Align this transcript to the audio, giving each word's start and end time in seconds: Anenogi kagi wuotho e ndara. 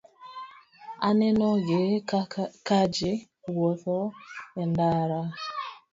Anenogi 1.07 1.81
kagi 2.67 3.13
wuotho 3.53 3.97
e 4.61 4.63
ndara. 4.69 5.21